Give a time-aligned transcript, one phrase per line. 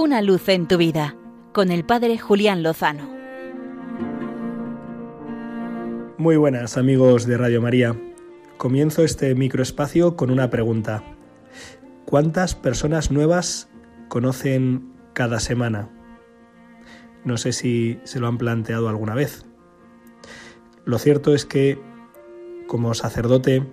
[0.00, 1.16] Una luz en tu vida
[1.52, 3.10] con el Padre Julián Lozano.
[6.16, 8.00] Muy buenas amigos de Radio María.
[8.58, 11.02] Comienzo este microespacio con una pregunta.
[12.04, 13.70] ¿Cuántas personas nuevas
[14.08, 15.90] conocen cada semana?
[17.24, 19.46] No sé si se lo han planteado alguna vez.
[20.84, 21.76] Lo cierto es que
[22.68, 23.66] como sacerdote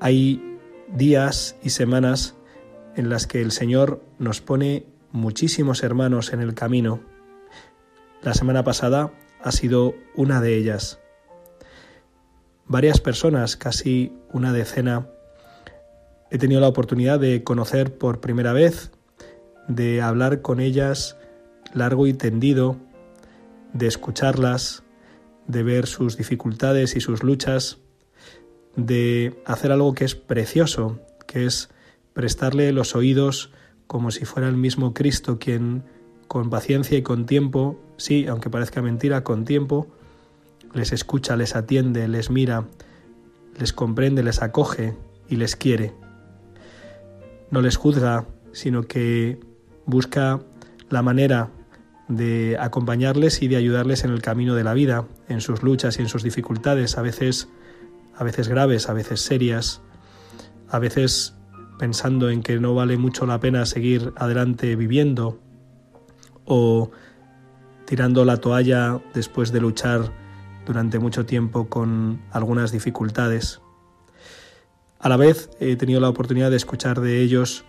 [0.00, 0.58] hay
[0.92, 2.36] días y semanas
[2.94, 7.00] en las que el Señor nos pone muchísimos hermanos en el camino.
[8.22, 9.12] La semana pasada
[9.42, 11.00] ha sido una de ellas.
[12.66, 15.08] Varias personas, casi una decena,
[16.30, 18.92] he tenido la oportunidad de conocer por primera vez,
[19.68, 21.16] de hablar con ellas
[21.72, 22.76] largo y tendido,
[23.72, 24.82] de escucharlas,
[25.46, 27.78] de ver sus dificultades y sus luchas,
[28.76, 31.70] de hacer algo que es precioso, que es
[32.12, 33.50] prestarle los oídos
[33.86, 35.84] como si fuera el mismo Cristo quien
[36.28, 39.86] con paciencia y con tiempo, sí, aunque parezca mentira, con tiempo,
[40.72, 42.66] les escucha, les atiende, les mira,
[43.58, 44.96] les comprende, les acoge
[45.28, 45.94] y les quiere.
[47.50, 49.38] No les juzga, sino que
[49.86, 50.40] busca
[50.90, 51.50] la manera
[52.08, 56.02] de acompañarles y de ayudarles en el camino de la vida, en sus luchas y
[56.02, 57.48] en sus dificultades, a veces
[58.16, 59.82] a veces graves, a veces serias,
[60.68, 61.35] a veces
[61.78, 65.38] pensando en que no vale mucho la pena seguir adelante viviendo
[66.44, 66.90] o
[67.84, 70.12] tirando la toalla después de luchar
[70.64, 73.60] durante mucho tiempo con algunas dificultades.
[74.98, 77.64] A la vez he tenido la oportunidad de escuchar de ellos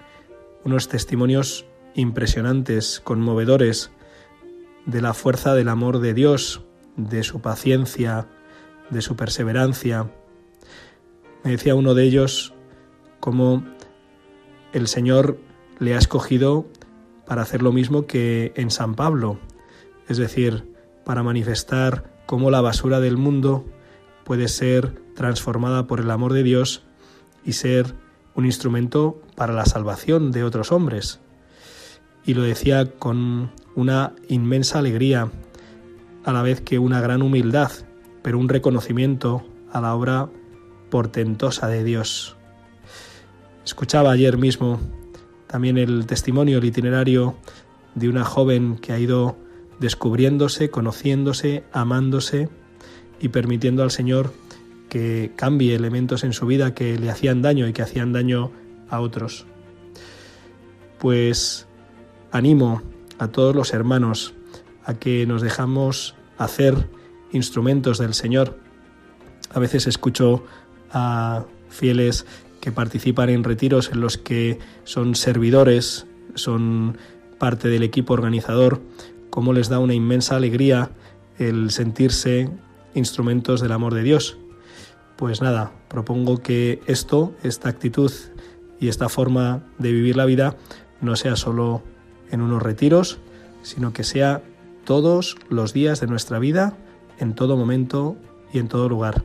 [0.63, 3.91] unos testimonios impresionantes, conmovedores,
[4.85, 6.63] de la fuerza del amor de Dios,
[6.95, 8.27] de su paciencia,
[8.89, 10.09] de su perseverancia,
[11.47, 12.53] me decía uno de ellos
[13.21, 13.63] cómo
[14.73, 15.37] el Señor
[15.79, 16.65] le ha escogido
[17.25, 19.39] para hacer lo mismo que en San Pablo,
[20.07, 23.65] es decir, para manifestar cómo la basura del mundo
[24.23, 26.83] puede ser transformada por el amor de Dios
[27.43, 27.95] y ser
[28.35, 31.19] un instrumento para la salvación de otros hombres.
[32.25, 35.31] Y lo decía con una inmensa alegría,
[36.23, 37.71] a la vez que una gran humildad,
[38.21, 40.29] pero un reconocimiento a la obra
[40.89, 42.36] portentosa de Dios.
[43.67, 44.79] Escuchaba ayer mismo
[45.45, 47.35] también el testimonio, el itinerario
[47.95, 49.35] de una joven que ha ido
[49.81, 52.47] descubriéndose, conociéndose, amándose
[53.19, 54.31] y permitiendo al Señor
[54.87, 58.53] que cambie elementos en su vida que le hacían daño y que hacían daño
[58.89, 59.45] a otros.
[60.97, 61.67] Pues
[62.31, 62.81] animo
[63.19, 64.33] a todos los hermanos
[64.85, 66.87] a que nos dejamos hacer
[67.33, 68.57] instrumentos del Señor.
[69.53, 70.45] A veces escucho
[70.89, 72.25] a fieles
[72.67, 76.05] que participan en retiros en los que son servidores,
[76.35, 76.97] son
[77.39, 78.81] parte del equipo organizador,
[79.29, 80.91] cómo les da una inmensa alegría
[81.39, 82.49] el sentirse
[82.93, 84.37] instrumentos del amor de Dios.
[85.15, 88.11] Pues nada, propongo que esto, esta actitud
[88.81, 90.57] y esta forma de vivir la vida
[90.99, 91.83] no sea solo
[92.31, 93.17] en unos retiros,
[93.61, 94.43] sino que sea
[94.83, 96.75] todos los días de nuestra vida,
[97.17, 98.17] en todo momento
[98.51, 99.23] y en todo lugar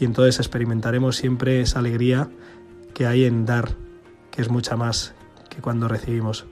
[0.00, 2.30] y entonces experimentaremos siempre esa alegría
[2.94, 3.76] que hay en dar,
[4.30, 5.14] que es mucha más
[5.50, 6.46] que cuando recibimos.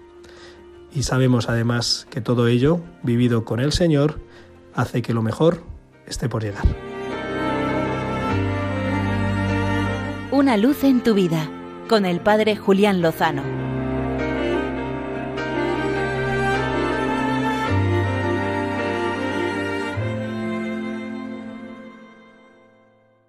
[0.94, 4.20] Y sabemos además que todo ello, vivido con el Señor,
[4.74, 5.64] hace que lo mejor
[6.06, 6.64] esté por llegar.
[10.30, 11.50] Una luz en tu vida
[11.88, 13.67] con el Padre Julián Lozano.